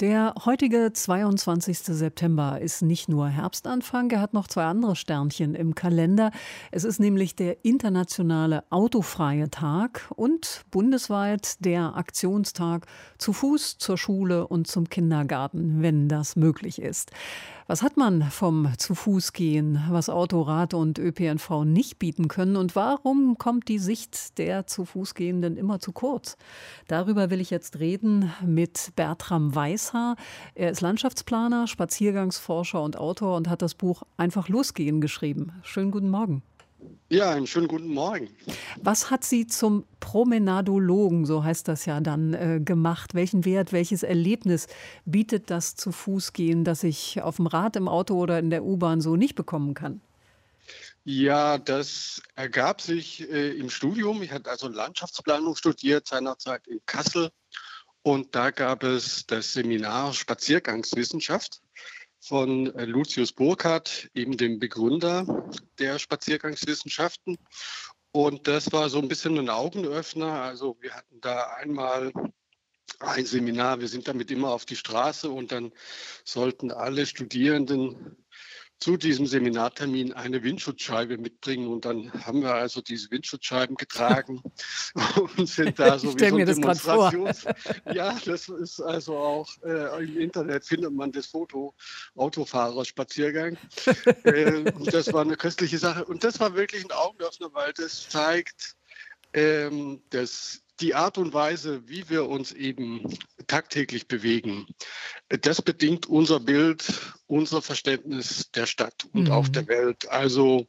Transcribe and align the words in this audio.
der 0.00 0.34
heutige 0.44 0.92
22. 0.92 1.78
September 1.78 2.60
ist 2.60 2.82
nicht 2.82 3.08
nur 3.08 3.28
Herbstanfang, 3.28 4.10
er 4.10 4.20
hat 4.20 4.34
noch 4.34 4.46
zwei 4.46 4.64
andere 4.64 4.94
Sternchen 4.94 5.54
im 5.54 5.74
Kalender. 5.74 6.32
Es 6.70 6.84
ist 6.84 7.00
nämlich 7.00 7.34
der 7.34 7.64
internationale 7.64 8.64
autofreie 8.70 9.48
Tag 9.50 10.10
und 10.14 10.64
bundesweit 10.70 11.64
der 11.64 11.96
Aktionstag 11.96 12.86
zu 13.16 13.32
Fuß, 13.32 13.78
zur 13.78 13.96
Schule 13.96 14.46
und 14.46 14.66
zum 14.66 14.90
Kindergarten, 14.90 15.80
wenn 15.80 16.08
das 16.08 16.36
möglich 16.36 16.80
ist. 16.80 17.12
Was 17.68 17.82
hat 17.82 17.96
man 17.96 18.22
vom 18.22 18.68
Zu-Fuß-Gehen, 18.78 19.82
was 19.90 20.08
Auto, 20.08 20.42
Rad 20.42 20.72
und 20.72 21.00
ÖPNV 21.00 21.64
nicht 21.64 21.98
bieten 21.98 22.28
können? 22.28 22.54
Und 22.54 22.76
warum 22.76 23.38
kommt 23.38 23.66
die 23.66 23.80
Sicht 23.80 24.38
der 24.38 24.68
Zu-Fuß-Gehenden 24.68 25.56
immer 25.56 25.80
zu 25.80 25.90
kurz? 25.90 26.36
Darüber 26.86 27.28
will 27.28 27.40
ich 27.40 27.50
jetzt 27.50 27.80
reden 27.80 28.32
mit 28.44 28.92
Bertram 28.94 29.56
Weißhaar. 29.86 30.16
Er 30.54 30.70
ist 30.70 30.80
Landschaftsplaner, 30.80 31.66
Spaziergangsforscher 31.66 32.82
und 32.82 32.96
Autor 32.96 33.36
und 33.36 33.48
hat 33.48 33.62
das 33.62 33.74
Buch 33.74 34.02
Einfach 34.16 34.48
losgehen 34.48 35.00
geschrieben. 35.00 35.52
Schönen 35.62 35.90
guten 35.90 36.10
Morgen. 36.10 36.42
Ja, 37.08 37.30
einen 37.30 37.46
schönen 37.46 37.68
guten 37.68 37.88
Morgen. 37.88 38.28
Was 38.82 39.10
hat 39.10 39.24
Sie 39.24 39.46
zum 39.46 39.84
Promenadologen, 40.00 41.24
so 41.24 41.42
heißt 41.42 41.68
das 41.68 41.86
ja 41.86 42.00
dann, 42.00 42.34
äh, 42.34 42.60
gemacht? 42.62 43.14
Welchen 43.14 43.44
Wert, 43.44 43.72
welches 43.72 44.02
Erlebnis 44.02 44.66
bietet 45.04 45.50
das 45.50 45.74
zu 45.74 45.90
Fuß 45.90 46.32
gehen, 46.32 46.64
das 46.64 46.84
ich 46.84 47.22
auf 47.22 47.36
dem 47.36 47.46
Rad, 47.46 47.76
im 47.76 47.88
Auto 47.88 48.14
oder 48.16 48.38
in 48.38 48.50
der 48.50 48.64
U-Bahn 48.64 49.00
so 49.00 49.16
nicht 49.16 49.34
bekommen 49.34 49.74
kann? 49.74 50.00
Ja, 51.04 51.58
das 51.58 52.20
ergab 52.34 52.80
sich 52.80 53.28
äh, 53.30 53.56
im 53.56 53.70
Studium. 53.70 54.22
Ich 54.22 54.32
hatte 54.32 54.50
also 54.50 54.68
Landschaftsplanung 54.68 55.54
studiert, 55.54 56.08
seinerzeit 56.08 56.66
in 56.66 56.80
Kassel. 56.84 57.30
Und 58.06 58.36
da 58.36 58.52
gab 58.52 58.84
es 58.84 59.26
das 59.26 59.52
Seminar 59.52 60.14
Spaziergangswissenschaft 60.14 61.60
von 62.20 62.72
äh, 62.76 62.84
Lucius 62.84 63.32
Burkhardt, 63.32 64.08
eben 64.14 64.36
dem 64.36 64.60
Begründer 64.60 65.50
der 65.80 65.98
Spaziergangswissenschaften. 65.98 67.36
Und 68.12 68.46
das 68.46 68.72
war 68.72 68.90
so 68.90 69.00
ein 69.00 69.08
bisschen 69.08 69.36
ein 69.40 69.50
Augenöffner. 69.50 70.40
Also 70.40 70.76
wir 70.80 70.94
hatten 70.94 71.20
da 71.20 71.48
einmal 71.54 72.12
ein 73.00 73.26
Seminar, 73.26 73.80
wir 73.80 73.88
sind 73.88 74.06
damit 74.06 74.30
immer 74.30 74.50
auf 74.50 74.66
die 74.66 74.76
Straße 74.76 75.28
und 75.28 75.50
dann 75.50 75.72
sollten 76.22 76.70
alle 76.70 77.06
Studierenden 77.06 78.24
zu 78.78 78.96
diesem 78.96 79.26
Seminartermin 79.26 80.12
eine 80.12 80.42
Windschutzscheibe 80.42 81.16
mitbringen. 81.18 81.68
Und 81.68 81.84
dann 81.84 82.12
haben 82.24 82.42
wir 82.42 82.54
also 82.54 82.80
diese 82.80 83.10
Windschutzscheiben 83.10 83.76
getragen 83.76 84.42
und 85.36 85.48
sind 85.48 85.78
da 85.78 85.98
so 85.98 86.10
ich 86.10 86.16
wie 86.16 86.28
so 86.28 86.36
ein 86.36 86.46
Demonstrations... 86.46 87.44
Ja, 87.92 88.18
das 88.24 88.48
ist 88.48 88.80
also 88.80 89.16
auch 89.16 89.48
äh, 89.64 90.04
im 90.04 90.18
Internet 90.18 90.64
findet 90.64 90.92
man 90.92 91.10
das 91.12 91.26
Foto 91.26 91.74
Autofahrerspaziergang. 92.16 93.56
äh, 94.24 94.64
das 94.90 95.12
war 95.12 95.22
eine 95.22 95.36
köstliche 95.36 95.78
Sache. 95.78 96.04
Und 96.04 96.22
das 96.22 96.38
war 96.40 96.54
wirklich 96.54 96.84
ein 96.84 96.92
Augenöffner, 96.92 97.48
weil 97.54 97.72
das 97.72 98.08
zeigt, 98.08 98.76
ähm, 99.32 100.02
dass 100.10 100.62
die 100.80 100.94
Art 100.94 101.16
und 101.16 101.32
Weise, 101.32 101.88
wie 101.88 102.08
wir 102.10 102.28
uns 102.28 102.52
eben 102.52 103.02
tagtäglich 103.46 104.08
bewegen, 104.08 104.66
das 105.28 105.62
bedingt 105.62 106.06
unser 106.06 106.40
Bild, 106.40 106.84
unser 107.26 107.62
Verständnis 107.62 108.50
der 108.52 108.66
Stadt 108.66 109.06
und 109.12 109.24
mhm. 109.24 109.32
auch 109.32 109.48
der 109.48 109.66
Welt. 109.68 110.08
Also 110.10 110.66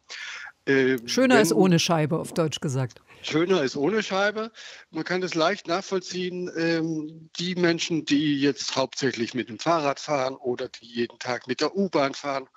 äh, 0.66 0.98
Schöner 1.06 1.36
wenn, 1.36 1.42
ist 1.42 1.54
ohne 1.54 1.80
Scheibe, 1.80 2.20
auf 2.20 2.34
Deutsch 2.34 2.60
gesagt. 2.60 3.02
Schöner 3.22 3.64
ist 3.64 3.76
ohne 3.76 4.04
Scheibe. 4.04 4.52
Man 4.90 5.04
kann 5.04 5.22
das 5.22 5.34
leicht 5.34 5.68
nachvollziehen. 5.68 6.52
Ähm, 6.56 7.30
die 7.40 7.56
Menschen, 7.56 8.06
die 8.06 8.40
jetzt 8.40 8.76
hauptsächlich 8.76 9.34
mit 9.34 9.50
dem 9.50 9.60
Fahrrad 9.60 10.00
fahren 10.00 10.36
oder 10.36 10.70
die 10.70 10.86
jeden 10.86 11.20
Tag 11.20 11.48
mit 11.48 11.62
der 11.62 11.76
U-Bahn 11.76 12.14
fahren 12.14 12.48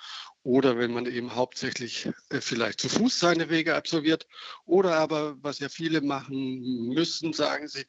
oder 0.43 0.78
wenn 0.78 0.93
man 0.93 1.06
eben 1.06 1.34
hauptsächlich 1.34 2.09
äh, 2.31 2.41
vielleicht 2.41 2.81
zu 2.81 2.88
Fuß 2.88 3.19
seine 3.19 3.49
Wege 3.49 3.75
absolviert 3.75 4.27
oder 4.65 4.97
aber, 4.97 5.37
was 5.43 5.59
ja 5.59 5.69
viele 5.69 6.00
machen 6.00 6.88
müssen, 6.88 7.32
sagen 7.32 7.69
sie, 7.69 7.84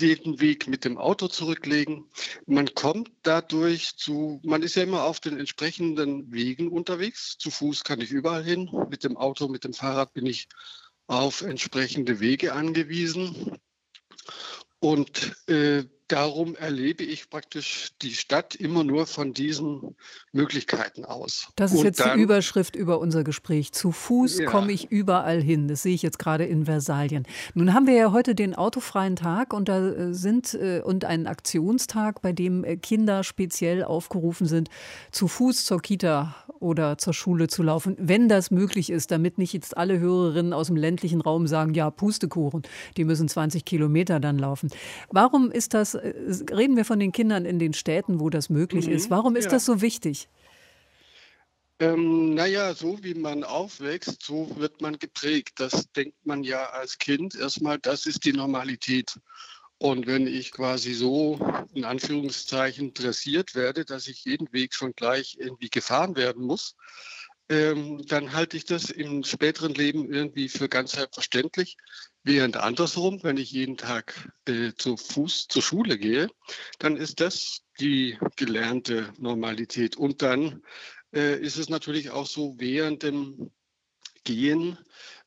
jeden 0.00 0.40
Weg 0.40 0.66
mit 0.66 0.84
dem 0.84 0.98
Auto 0.98 1.28
zurücklegen. 1.28 2.06
Man 2.46 2.74
kommt 2.74 3.10
dadurch 3.22 3.96
zu, 3.96 4.40
man 4.44 4.62
ist 4.62 4.76
ja 4.76 4.82
immer 4.82 5.04
auf 5.04 5.20
den 5.20 5.38
entsprechenden 5.38 6.32
Wegen 6.32 6.68
unterwegs. 6.68 7.36
Zu 7.38 7.50
Fuß 7.50 7.84
kann 7.84 8.00
ich 8.00 8.10
überall 8.10 8.44
hin. 8.44 8.70
Mit 8.90 9.04
dem 9.04 9.16
Auto, 9.16 9.48
mit 9.48 9.64
dem 9.64 9.72
Fahrrad 9.72 10.12
bin 10.14 10.26
ich 10.26 10.48
auf 11.06 11.42
entsprechende 11.42 12.20
Wege 12.20 12.52
angewiesen. 12.52 13.58
Und 14.80 15.34
äh, 15.48 15.84
darum 16.08 16.54
erlebe 16.54 17.02
ich 17.02 17.30
praktisch 17.30 17.92
die 18.02 18.14
Stadt 18.14 18.54
immer 18.54 18.84
nur 18.84 19.06
von 19.06 19.32
diesen 19.32 19.96
Möglichkeiten 20.32 21.04
aus. 21.04 21.48
Das 21.56 21.72
ist 21.72 21.78
Und 21.78 21.84
jetzt 21.84 22.00
dann, 22.00 22.18
die 22.18 22.22
Überschrift 22.22 22.76
über 22.76 22.98
unser 22.98 23.24
Gespräch. 23.24 23.72
Zu 23.72 23.92
Fuß 23.92 24.40
ja. 24.40 24.50
komme 24.50 24.72
ich 24.72 24.90
überall 24.90 25.40
hin. 25.40 25.68
Das 25.68 25.82
sehe 25.82 25.94
ich 25.94 26.02
jetzt 26.02 26.18
gerade 26.18 26.44
in 26.44 26.66
Versalien. 26.66 27.26
Nun 27.54 27.72
haben 27.72 27.86
wir 27.86 27.94
ja 27.94 28.12
heute 28.12 28.34
den 28.34 28.54
autofreien 28.54 29.16
Tag 29.16 29.52
und 29.52 29.68
da 29.68 29.88
äh, 29.88 30.14
sind 30.14 30.54
äh, 30.54 30.82
und 30.84 31.04
einen 31.04 31.26
Aktionstag, 31.26 32.20
bei 32.20 32.32
dem 32.32 32.64
äh, 32.64 32.76
Kinder 32.76 33.24
speziell 33.24 33.84
aufgerufen 33.84 34.46
sind, 34.46 34.68
zu 35.10 35.28
Fuß 35.28 35.64
zur 35.64 35.80
Kita 35.80 36.34
oder 36.60 36.98
zur 36.98 37.14
Schule 37.14 37.48
zu 37.48 37.62
laufen, 37.62 37.96
wenn 37.98 38.28
das 38.28 38.50
möglich 38.50 38.90
ist, 38.90 39.10
damit 39.10 39.38
nicht 39.38 39.52
jetzt 39.52 39.76
alle 39.76 39.98
Hörerinnen 39.98 40.52
aus 40.52 40.68
dem 40.68 40.76
ländlichen 40.76 41.20
Raum 41.20 41.46
sagen, 41.46 41.74
ja, 41.74 41.90
Pustekuchen, 41.90 42.62
die 42.96 43.04
müssen 43.04 43.28
20 43.28 43.64
Kilometer 43.64 44.20
dann 44.20 44.38
laufen. 44.38 44.70
Warum 45.10 45.50
ist 45.50 45.74
das 45.74 45.93
reden 45.94 46.76
wir 46.76 46.84
von 46.84 46.98
den 46.98 47.12
Kindern 47.12 47.44
in 47.44 47.58
den 47.58 47.74
Städten, 47.74 48.20
wo 48.20 48.30
das 48.30 48.48
möglich 48.50 48.86
mhm, 48.86 48.92
ist. 48.92 49.10
Warum 49.10 49.36
ist 49.36 49.46
ja. 49.46 49.50
das 49.52 49.64
so 49.64 49.80
wichtig? 49.80 50.28
Ähm, 51.80 52.34
naja, 52.34 52.72
so 52.74 53.02
wie 53.02 53.14
man 53.14 53.42
aufwächst, 53.42 54.22
so 54.22 54.56
wird 54.56 54.80
man 54.80 54.98
geprägt. 54.98 55.54
Das 55.56 55.90
denkt 55.92 56.24
man 56.24 56.44
ja 56.44 56.66
als 56.66 56.98
Kind 56.98 57.34
erstmal, 57.34 57.78
das 57.78 58.06
ist 58.06 58.24
die 58.24 58.32
Normalität. 58.32 59.18
Und 59.78 60.06
wenn 60.06 60.26
ich 60.26 60.52
quasi 60.52 60.94
so 60.94 61.38
in 61.74 61.84
Anführungszeichen 61.84 62.94
dressiert 62.94 63.54
werde, 63.54 63.84
dass 63.84 64.06
ich 64.06 64.24
jeden 64.24 64.52
Weg 64.52 64.72
schon 64.72 64.92
gleich 64.94 65.36
irgendwie 65.38 65.68
gefahren 65.68 66.16
werden 66.16 66.44
muss, 66.44 66.76
ähm, 67.48 68.02
dann 68.06 68.32
halte 68.32 68.56
ich 68.56 68.64
das 68.64 68.90
im 68.90 69.24
späteren 69.24 69.74
Leben 69.74 70.10
irgendwie 70.10 70.48
für 70.48 70.68
ganz 70.68 70.92
selbstverständlich. 70.92 71.76
Während 72.26 72.56
andersrum, 72.56 73.22
wenn 73.22 73.36
ich 73.36 73.52
jeden 73.52 73.76
Tag 73.76 74.32
äh, 74.46 74.72
zu 74.78 74.96
Fuß 74.96 75.46
zur 75.48 75.60
Schule 75.60 75.98
gehe, 75.98 76.30
dann 76.78 76.96
ist 76.96 77.20
das 77.20 77.60
die 77.78 78.18
gelernte 78.36 79.12
Normalität. 79.18 79.96
Und 79.96 80.22
dann 80.22 80.62
äh, 81.14 81.38
ist 81.38 81.58
es 81.58 81.68
natürlich 81.68 82.10
auch 82.10 82.26
so, 82.26 82.54
während 82.58 83.02
dem 83.02 83.50
Gehen 84.24 84.78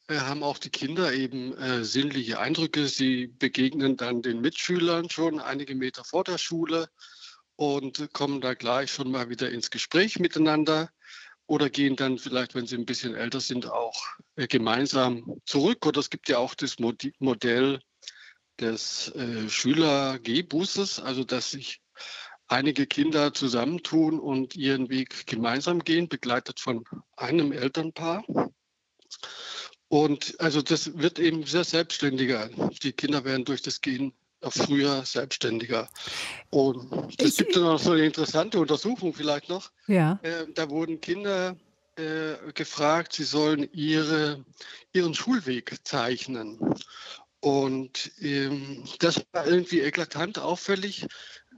äh, 0.07 0.17
haben 0.17 0.41
auch 0.41 0.57
die 0.57 0.71
Kinder 0.71 1.13
eben 1.13 1.55
äh, 1.57 1.83
sinnliche 1.83 2.39
Eindrücke. 2.39 2.87
Sie 2.87 3.27
begegnen 3.27 3.95
dann 3.95 4.23
den 4.23 4.41
Mitschülern 4.41 5.07
schon 5.11 5.39
einige 5.39 5.75
Meter 5.75 6.03
vor 6.03 6.23
der 6.23 6.39
Schule 6.39 6.89
und 7.55 8.11
kommen 8.11 8.41
da 8.41 8.55
gleich 8.55 8.91
schon 8.91 9.11
mal 9.11 9.29
wieder 9.29 9.51
ins 9.51 9.69
Gespräch 9.69 10.17
miteinander 10.17 10.89
oder 11.47 11.69
gehen 11.69 11.95
dann 11.95 12.17
vielleicht, 12.17 12.55
wenn 12.55 12.67
sie 12.67 12.75
ein 12.75 12.85
bisschen 12.85 13.15
älter 13.15 13.39
sind, 13.39 13.65
auch 13.67 13.99
äh, 14.35 14.47
gemeinsam 14.47 15.41
zurück. 15.45 15.85
Oder 15.85 15.99
es 15.99 16.09
gibt 16.09 16.29
ja 16.29 16.37
auch 16.37 16.53
das 16.53 16.77
Modell 16.79 17.79
des 18.59 19.09
äh, 19.15 19.49
Schüler-G-Busses, 19.49 20.99
also 20.99 21.23
dass 21.23 21.51
sich 21.51 21.81
einige 22.47 22.85
Kinder 22.85 23.33
zusammentun 23.33 24.19
und 24.19 24.55
ihren 24.55 24.89
Weg 24.89 25.25
gemeinsam 25.27 25.79
gehen, 25.79 26.07
begleitet 26.07 26.59
von 26.59 26.83
einem 27.15 27.51
Elternpaar. 27.51 28.23
Und 29.89 30.39
also 30.39 30.61
das 30.61 30.97
wird 30.97 31.17
eben 31.19 31.45
sehr 31.45 31.63
selbstständiger. 31.63 32.49
Die 32.83 32.91
Kinder 32.91 33.23
werden 33.23 33.45
durch 33.45 33.61
das 33.61 33.79
Gehen 33.81 34.13
früher 34.41 35.03
selbstständiger. 35.03 35.89
Und 36.49 37.13
es 37.19 37.37
gibt 37.37 37.55
ja 37.55 37.61
noch 37.61 37.79
so 37.79 37.91
eine 37.91 38.05
interessante 38.05 38.59
Untersuchung 38.59 39.13
vielleicht 39.13 39.49
noch. 39.49 39.71
Ja. 39.87 40.19
Äh, 40.21 40.45
da 40.53 40.69
wurden 40.69 41.01
Kinder 41.01 41.55
äh, 41.95 42.51
gefragt, 42.53 43.13
sie 43.13 43.23
sollen 43.23 43.67
ihre, 43.73 44.45
ihren 44.93 45.13
Schulweg 45.13 45.75
zeichnen. 45.83 46.59
Und 47.39 48.11
ähm, 48.19 48.83
das 48.99 49.25
war 49.31 49.47
irgendwie 49.47 49.81
eklatant 49.81 50.39
auffällig. 50.39 51.07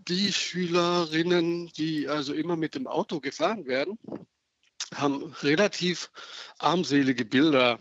Die 0.08 0.32
Schülerinnen, 0.32 1.68
die 1.78 2.08
also 2.08 2.34
immer 2.34 2.56
mit 2.56 2.76
dem 2.76 2.88
Auto 2.88 3.20
gefahren 3.20 3.66
werden, 3.66 4.00
haben 4.96 5.24
relativ 5.42 6.10
armselige 6.58 7.26
Bilder 7.26 7.80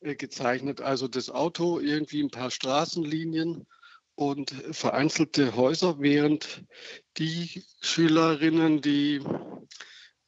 äh, 0.00 0.14
gezeichnet. 0.14 0.80
Also 0.80 1.08
das 1.08 1.30
Auto 1.30 1.80
irgendwie 1.80 2.22
ein 2.22 2.30
paar 2.30 2.50
Straßenlinien 2.50 3.66
und 4.16 4.50
vereinzelte 4.72 5.56
Häuser, 5.56 6.00
während 6.00 6.64
die 7.16 7.64
Schülerinnen, 7.80 8.80
die 8.80 9.22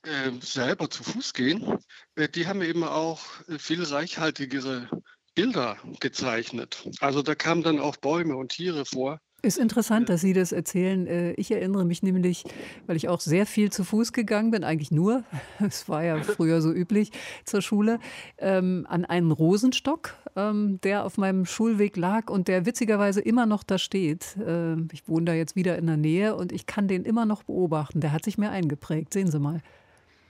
äh, 0.02 0.32
selber 0.40 0.90
zu 0.90 1.04
Fuß 1.04 1.32
gehen, 1.32 1.78
äh, 2.14 2.28
die 2.28 2.46
haben 2.46 2.62
eben 2.62 2.84
auch 2.84 3.20
viel 3.58 3.82
reichhaltigere 3.82 4.88
Bilder 5.34 5.78
gezeichnet. 6.00 6.88
Also 7.00 7.22
da 7.22 7.34
kamen 7.34 7.62
dann 7.62 7.78
auch 7.78 7.96
Bäume 7.96 8.36
und 8.36 8.52
Tiere 8.52 8.84
vor. 8.84 9.20
Ist 9.42 9.58
interessant, 9.58 10.08
dass 10.08 10.22
Sie 10.22 10.32
das 10.32 10.50
erzählen. 10.50 11.06
Äh, 11.06 11.32
ich 11.32 11.50
erinnere 11.50 11.84
mich 11.84 12.02
nämlich, 12.02 12.44
weil 12.86 12.96
ich 12.96 13.08
auch 13.08 13.20
sehr 13.20 13.46
viel 13.46 13.70
zu 13.70 13.84
Fuß 13.84 14.12
gegangen 14.12 14.50
bin, 14.50 14.64
eigentlich 14.64 14.90
nur, 14.90 15.24
es 15.64 15.88
war 15.88 16.02
ja 16.02 16.22
früher 16.22 16.60
so 16.62 16.72
üblich 16.72 17.10
zur 17.44 17.62
Schule, 17.62 18.00
ähm, 18.38 18.86
an 18.88 19.04
einen 19.04 19.30
Rosenstock, 19.30 20.14
ähm, 20.34 20.80
der 20.82 21.04
auf 21.04 21.18
meinem 21.18 21.44
Schulweg 21.44 21.96
lag 21.96 22.30
und 22.30 22.48
der 22.48 22.66
witzigerweise 22.66 23.20
immer 23.20 23.46
noch 23.46 23.62
da 23.62 23.78
steht. 23.78 24.36
Äh, 24.38 24.76
ich 24.92 25.06
wohne 25.06 25.26
da 25.26 25.34
jetzt 25.34 25.54
wieder 25.54 25.76
in 25.76 25.86
der 25.86 25.98
Nähe 25.98 26.34
und 26.34 26.50
ich 26.50 26.66
kann 26.66 26.88
den 26.88 27.04
immer 27.04 27.26
noch 27.26 27.42
beobachten. 27.42 28.00
Der 28.00 28.12
hat 28.12 28.24
sich 28.24 28.38
mir 28.38 28.50
eingeprägt. 28.50 29.12
Sehen 29.12 29.30
Sie 29.30 29.38
mal. 29.38 29.62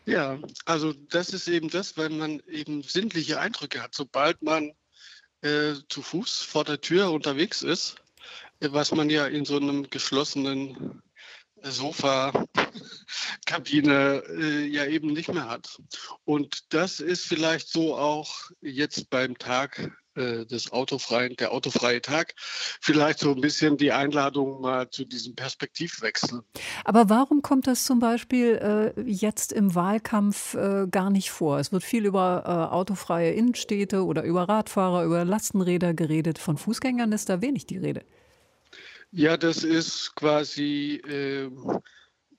Ja, 0.05 0.39
also 0.65 0.93
das 1.11 1.31
ist 1.31 1.49
eben 1.49 1.69
das, 1.69 1.97
wenn 1.97 2.19
man 2.19 2.41
eben 2.49 2.83
sinnliche 2.83 3.41
Eindrücke 3.41 3.83
hat. 3.83 3.95
Sobald 3.95 4.43
man 4.43 4.73
äh, 5.43 5.75
zu 5.89 6.03
Fuß 6.03 6.43
vor 6.43 6.65
der 6.65 6.81
Tür 6.81 7.11
unterwegs 7.13 7.63
ist, 7.63 7.97
was 8.61 8.93
man 8.93 9.11
ja 9.11 9.27
in 9.27 9.45
so 9.45 9.57
einem 9.57 9.91
geschlossenen 9.91 11.03
Sofa-Kabine 11.63 14.23
äh, 14.29 14.67
ja 14.67 14.87
eben 14.87 15.13
nicht 15.13 15.33
mehr 15.33 15.49
hat. 15.49 15.79
Und 16.25 16.73
das 16.73 17.01
ist 17.01 17.27
vielleicht 17.27 17.69
so 17.69 17.97
auch 17.97 18.51
jetzt 18.61 19.11
beim 19.11 19.37
Tag 19.39 19.91
äh, 20.17 20.47
des 20.47 20.73
autofreien, 20.73 21.37
der 21.37 21.53
autofreie 21.53 22.01
Tag, 22.01 22.35
vielleicht 22.39 23.19
so 23.19 23.33
ein 23.33 23.41
bisschen 23.41 23.77
die 23.77 23.93
Einladung 23.93 24.61
mal 24.61 24.89
zu 24.91 25.05
diesem 25.05 25.35
Perspektivwechsel. 25.35 26.43
Aber 26.85 27.09
warum 27.09 27.43
kommt 27.43 27.67
das 27.67 27.85
zum 27.85 27.99
Beispiel 27.99 28.95
äh, 28.97 29.01
jetzt 29.03 29.53
im 29.53 29.75
Wahlkampf 29.75 30.55
äh, 30.55 30.87
gar 30.91 31.11
nicht 31.11 31.31
vor? 31.31 31.59
Es 31.59 31.73
wird 31.73 31.83
viel 31.83 32.07
über 32.07 32.45
äh, 32.47 32.75
autofreie 32.75 33.33
Innenstädte 33.33 34.05
oder 34.05 34.23
über 34.23 34.49
Radfahrer, 34.49 35.05
über 35.05 35.25
Lastenräder 35.25 35.95
geredet. 35.95 36.39
Von 36.39 36.57
Fußgängern 36.57 37.13
ist 37.13 37.29
da 37.29 37.43
wenig 37.43 37.67
die 37.67 37.79
Rede. 37.79 38.05
Ja, 39.11 39.37
das 39.37 39.65
ist 39.65 40.15
quasi, 40.15 41.01
äh, 41.07 41.51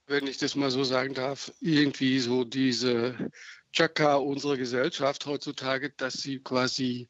wenn 0.05 0.27
ich 0.27 0.37
das 0.37 0.55
mal 0.55 0.71
so 0.71 0.83
sagen 0.83 1.13
darf, 1.13 1.51
irgendwie 1.59 2.19
so 2.19 2.43
diese 2.43 3.31
Chaka 3.71 4.15
unserer 4.15 4.57
Gesellschaft 4.57 5.25
heutzutage, 5.25 5.91
dass 5.91 6.13
sie 6.13 6.39
quasi 6.39 7.09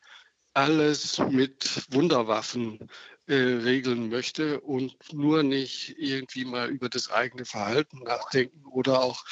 alles 0.54 1.20
mit 1.20 1.86
Wunderwaffen 1.92 2.90
äh, 3.28 3.36
regeln 3.36 4.10
möchte 4.10 4.62
und 4.62 4.96
nur 5.14 5.44
nicht 5.44 5.96
irgendwie 5.98 6.46
mal 6.46 6.70
über 6.70 6.90
das 6.90 7.12
eigene 7.12 7.46
Verhalten 7.46 8.00
nachdenken 8.00 8.66
oder 8.66 9.02
auch 9.04 9.24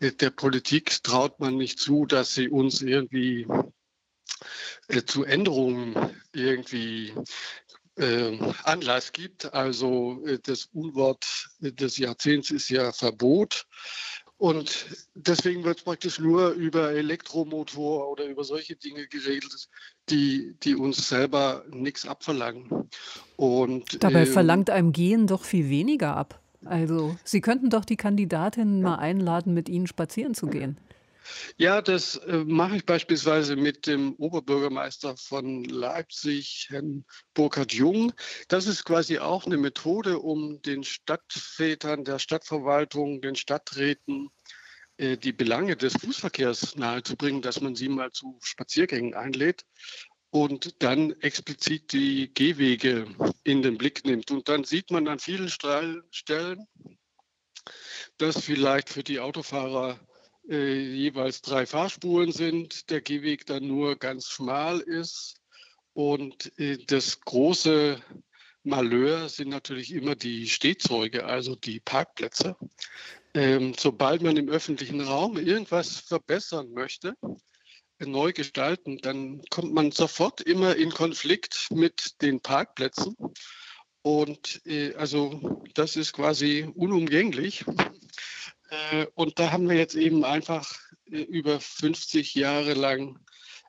äh, 0.00 0.12
der 0.12 0.30
Politik 0.30 1.02
traut 1.02 1.40
man 1.40 1.56
nicht 1.56 1.78
zu, 1.78 2.06
dass 2.06 2.34
sie 2.34 2.48
uns 2.48 2.82
irgendwie 2.82 3.46
äh, 4.88 5.02
zu 5.04 5.24
Änderungen 5.24 5.94
irgendwie 6.32 7.12
äh, 7.96 8.38
Anlass 8.64 9.12
gibt. 9.12 9.52
Also 9.52 10.22
äh, 10.26 10.38
das 10.42 10.68
Unwort 10.72 11.50
des 11.60 11.98
Jahrzehnts 11.98 12.50
ist 12.50 12.68
ja 12.68 12.92
Verbot. 12.92 13.66
Und 14.42 14.86
deswegen 15.14 15.62
wird 15.62 15.84
praktisch 15.84 16.18
nur 16.18 16.50
über 16.50 16.90
Elektromotor 16.90 18.10
oder 18.10 18.24
über 18.24 18.42
solche 18.42 18.74
Dinge 18.74 19.06
geregelt, 19.06 19.68
die, 20.08 20.56
die 20.64 20.74
uns 20.74 21.08
selber 21.08 21.64
nichts 21.70 22.08
abverlangen. 22.08 22.88
Und, 23.36 24.02
Dabei 24.02 24.22
äh, 24.22 24.26
verlangt 24.26 24.68
einem 24.68 24.92
Gehen 24.92 25.28
doch 25.28 25.44
viel 25.44 25.68
weniger 25.70 26.16
ab. 26.16 26.40
Also 26.64 27.16
Sie 27.22 27.40
könnten 27.40 27.70
doch 27.70 27.84
die 27.84 27.96
Kandidatinnen 27.96 28.82
mal 28.82 28.96
einladen, 28.96 29.54
mit 29.54 29.68
Ihnen 29.68 29.86
spazieren 29.86 30.34
zu 30.34 30.48
gehen. 30.48 30.76
Ja, 31.56 31.82
das 31.82 32.16
äh, 32.16 32.44
mache 32.44 32.76
ich 32.76 32.86
beispielsweise 32.86 33.56
mit 33.56 33.86
dem 33.86 34.14
Oberbürgermeister 34.14 35.16
von 35.16 35.64
Leipzig, 35.64 36.66
Herrn 36.70 37.04
Burkhard 37.34 37.72
Jung. 37.72 38.12
Das 38.48 38.66
ist 38.66 38.84
quasi 38.84 39.18
auch 39.18 39.46
eine 39.46 39.56
Methode, 39.56 40.18
um 40.18 40.60
den 40.62 40.84
Stadtvätern 40.84 42.04
der 42.04 42.18
Stadtverwaltung, 42.18 43.20
den 43.20 43.36
Stadträten 43.36 44.30
äh, 44.96 45.16
die 45.16 45.32
Belange 45.32 45.76
des 45.76 45.94
Fußverkehrs 45.94 46.76
nahezubringen, 46.76 47.42
dass 47.42 47.60
man 47.60 47.74
sie 47.74 47.88
mal 47.88 48.10
zu 48.12 48.38
Spaziergängen 48.42 49.14
einlädt 49.14 49.64
und 50.30 50.82
dann 50.82 51.12
explizit 51.20 51.92
die 51.92 52.32
Gehwege 52.32 53.06
in 53.44 53.62
den 53.62 53.78
Blick 53.78 54.04
nimmt. 54.04 54.30
Und 54.30 54.48
dann 54.48 54.64
sieht 54.64 54.90
man 54.90 55.08
an 55.08 55.18
vielen 55.18 55.48
Stellen, 55.48 56.02
dass 58.18 58.44
vielleicht 58.44 58.88
für 58.88 59.02
die 59.02 59.20
Autofahrer 59.20 60.00
äh, 60.48 60.80
jeweils 60.80 61.42
drei 61.42 61.66
Fahrspuren 61.66 62.32
sind, 62.32 62.90
der 62.90 63.00
Gehweg 63.00 63.46
dann 63.46 63.66
nur 63.66 63.96
ganz 63.96 64.28
schmal 64.28 64.80
ist. 64.80 65.36
Und 65.94 66.58
äh, 66.58 66.78
das 66.86 67.20
große 67.20 68.00
Malheur 68.64 69.28
sind 69.28 69.48
natürlich 69.48 69.92
immer 69.92 70.14
die 70.14 70.48
Stehzeuge, 70.48 71.24
also 71.24 71.56
die 71.56 71.80
Parkplätze. 71.80 72.56
Ähm, 73.34 73.74
sobald 73.78 74.22
man 74.22 74.36
im 74.36 74.48
öffentlichen 74.48 75.00
Raum 75.00 75.38
irgendwas 75.38 76.00
verbessern 76.00 76.72
möchte, 76.72 77.14
äh, 77.98 78.06
neu 78.06 78.32
gestalten, 78.32 78.98
dann 78.98 79.42
kommt 79.50 79.72
man 79.72 79.90
sofort 79.90 80.40
immer 80.42 80.76
in 80.76 80.90
Konflikt 80.90 81.68
mit 81.70 82.20
den 82.22 82.40
Parkplätzen. 82.40 83.16
Und 84.02 84.60
äh, 84.66 84.94
also 84.94 85.62
das 85.74 85.96
ist 85.96 86.12
quasi 86.12 86.70
unumgänglich. 86.74 87.64
Äh, 88.72 89.06
und 89.14 89.38
da 89.38 89.52
haben 89.52 89.68
wir 89.68 89.76
jetzt 89.76 89.94
eben 89.94 90.24
einfach 90.24 90.72
äh, 91.10 91.20
über 91.20 91.60
50 91.60 92.34
Jahre 92.34 92.74
lang 92.74 93.18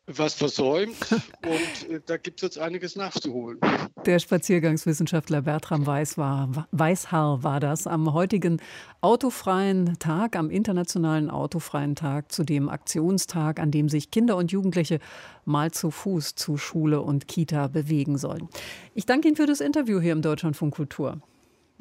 was 0.05 0.33
versäumt 0.33 0.97
und 1.45 1.89
äh, 1.89 2.01
da 2.05 2.17
gibt 2.17 2.39
es 2.39 2.41
jetzt 2.41 2.59
einiges 2.59 2.97
nachzuholen. 2.97 3.59
Der 4.05 4.19
Spaziergangswissenschaftler 4.19 5.43
Bertram 5.43 5.85
Weiß 5.85 6.17
war, 6.17 6.67
Weißhaar 6.71 7.43
war 7.43 7.61
das 7.61 7.87
am 7.87 8.13
heutigen 8.13 8.61
autofreien 8.99 9.97
Tag, 9.99 10.35
am 10.35 10.49
internationalen 10.49 11.29
autofreien 11.29 11.95
Tag, 11.95 12.33
zu 12.33 12.43
dem 12.43 12.67
Aktionstag, 12.67 13.61
an 13.61 13.71
dem 13.71 13.87
sich 13.87 14.11
Kinder 14.11 14.35
und 14.35 14.51
Jugendliche 14.51 14.99
mal 15.45 15.71
zu 15.71 15.89
Fuß 15.89 16.35
zu 16.35 16.57
Schule 16.57 17.01
und 17.01 17.29
Kita 17.29 17.67
bewegen 17.67 18.17
sollen. 18.17 18.49
Ich 18.95 19.05
danke 19.05 19.29
Ihnen 19.29 19.37
für 19.37 19.47
das 19.47 19.61
Interview 19.61 20.01
hier 20.01 20.11
im 20.11 20.21
Deutschlandfunk 20.21 20.75
Kultur. 20.75 21.21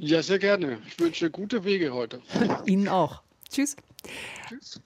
Ja, 0.04 0.20
sehr 0.20 0.40
gerne. 0.40 0.78
Ich 0.88 0.98
wünsche 0.98 1.30
gute 1.30 1.62
Wege 1.62 1.94
heute. 1.94 2.20
Ihnen 2.66 2.88
auch. 2.88 3.22
Tschüss. 3.48 3.76
Tschüss. 4.48 4.80